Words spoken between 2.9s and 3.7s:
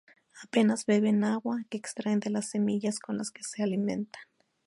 con las que se